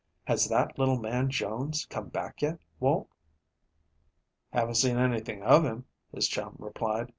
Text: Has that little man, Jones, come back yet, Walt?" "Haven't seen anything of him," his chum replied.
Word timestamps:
Has 0.23 0.47
that 0.49 0.79
little 0.79 0.97
man, 0.97 1.29
Jones, 1.29 1.85
come 1.85 2.07
back 2.07 2.41
yet, 2.41 2.57
Walt?" 2.79 3.07
"Haven't 4.51 4.73
seen 4.73 4.97
anything 4.97 5.43
of 5.43 5.63
him," 5.63 5.85
his 6.11 6.27
chum 6.27 6.55
replied. 6.57 7.09